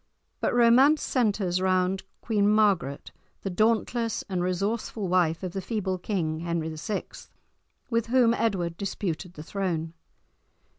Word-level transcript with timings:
But 0.39 0.55
romance 0.55 1.03
centres 1.03 1.61
round 1.61 2.01
Queen 2.21 2.49
Margaret, 2.49 3.11
the 3.43 3.51
dauntless 3.51 4.23
and 4.27 4.41
resourceful 4.41 5.07
wife 5.07 5.43
of 5.43 5.51
the 5.53 5.61
feeble 5.61 5.99
King 5.99 6.39
Henry 6.39 6.73
VI., 6.75 7.03
with 7.91 8.07
whom 8.07 8.33
Edward 8.33 8.77
disputed 8.77 9.35
the 9.35 9.43
throne. 9.43 9.93